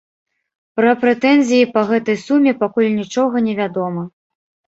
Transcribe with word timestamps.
Пра 0.79 0.93
прэтэнзіі 1.01 1.67
па 1.75 1.83
гэтай 1.91 2.17
суме 2.23 2.51
пакуль 2.63 2.89
нічога 3.01 3.35
невядома. 3.49 4.01